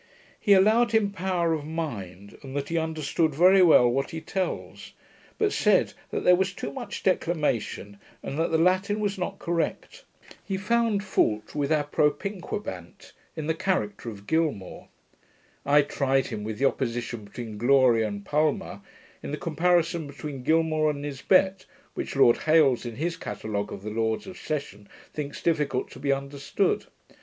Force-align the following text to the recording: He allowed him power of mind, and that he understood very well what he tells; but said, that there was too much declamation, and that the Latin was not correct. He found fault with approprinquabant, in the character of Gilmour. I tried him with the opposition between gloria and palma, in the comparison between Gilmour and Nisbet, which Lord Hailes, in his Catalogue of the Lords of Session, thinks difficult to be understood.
He 0.39 0.53
allowed 0.53 0.93
him 0.93 1.11
power 1.11 1.53
of 1.53 1.63
mind, 1.63 2.35
and 2.41 2.55
that 2.57 2.69
he 2.69 2.77
understood 2.79 3.35
very 3.35 3.61
well 3.61 3.87
what 3.87 4.09
he 4.09 4.19
tells; 4.19 4.93
but 5.37 5.53
said, 5.53 5.93
that 6.09 6.23
there 6.23 6.35
was 6.35 6.53
too 6.53 6.73
much 6.73 7.03
declamation, 7.03 7.99
and 8.23 8.39
that 8.39 8.49
the 8.49 8.57
Latin 8.57 8.99
was 8.99 9.19
not 9.19 9.37
correct. 9.37 10.03
He 10.43 10.57
found 10.57 11.03
fault 11.03 11.53
with 11.53 11.69
approprinquabant, 11.69 13.11
in 13.35 13.45
the 13.45 13.53
character 13.53 14.09
of 14.09 14.25
Gilmour. 14.25 14.87
I 15.67 15.83
tried 15.83 16.25
him 16.25 16.43
with 16.43 16.57
the 16.57 16.65
opposition 16.65 17.23
between 17.25 17.59
gloria 17.59 18.07
and 18.07 18.25
palma, 18.25 18.81
in 19.21 19.29
the 19.29 19.37
comparison 19.37 20.07
between 20.07 20.41
Gilmour 20.41 20.89
and 20.89 21.03
Nisbet, 21.03 21.67
which 21.93 22.15
Lord 22.15 22.37
Hailes, 22.37 22.87
in 22.87 22.95
his 22.95 23.17
Catalogue 23.17 23.71
of 23.71 23.83
the 23.83 23.91
Lords 23.91 24.25
of 24.25 24.35
Session, 24.39 24.89
thinks 25.13 25.43
difficult 25.43 25.91
to 25.91 25.99
be 25.99 26.11
understood. 26.11 26.85